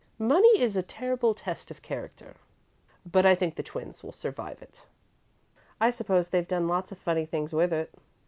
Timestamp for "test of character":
1.35-2.35